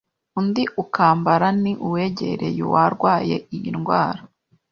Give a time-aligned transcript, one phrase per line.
[0.39, 4.21] undi ukambara ni uwegereye uwarwaye iyi ndwara